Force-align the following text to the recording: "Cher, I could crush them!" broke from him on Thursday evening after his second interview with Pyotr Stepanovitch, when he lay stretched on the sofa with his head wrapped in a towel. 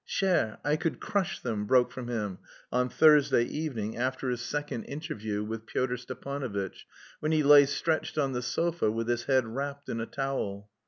"Cher, 0.03 0.57
I 0.65 0.77
could 0.77 0.99
crush 0.99 1.41
them!" 1.41 1.67
broke 1.67 1.91
from 1.91 2.07
him 2.07 2.39
on 2.71 2.89
Thursday 2.89 3.43
evening 3.43 3.95
after 3.97 4.31
his 4.31 4.41
second 4.41 4.85
interview 4.85 5.43
with 5.43 5.67
Pyotr 5.67 5.95
Stepanovitch, 5.95 6.87
when 7.19 7.31
he 7.31 7.43
lay 7.43 7.67
stretched 7.67 8.17
on 8.17 8.31
the 8.31 8.41
sofa 8.41 8.89
with 8.89 9.07
his 9.07 9.25
head 9.25 9.45
wrapped 9.45 9.89
in 9.89 10.01
a 10.01 10.07
towel. 10.07 10.71